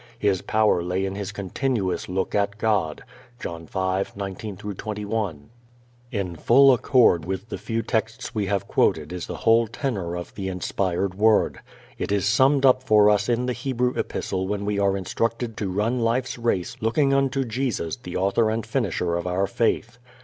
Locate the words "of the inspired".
10.17-11.13